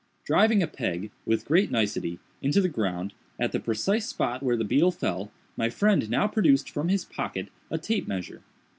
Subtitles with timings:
[0.25, 4.63] Driving a peg, with great nicety, into the ground, at the precise spot where the
[4.65, 8.41] beetle fell, my friend now produced from his pocket a tape measure.